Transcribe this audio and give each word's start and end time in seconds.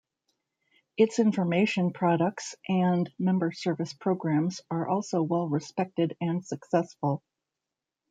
Its 0.97 1.19
information 1.19 1.93
products 1.93 2.55
and 2.67 3.13
member 3.19 3.51
service 3.51 3.93
programs 3.93 4.59
are 4.71 4.87
also 4.87 5.21
well 5.21 5.47
respected 5.47 6.17
and 6.19 6.43
successful. 6.43 7.21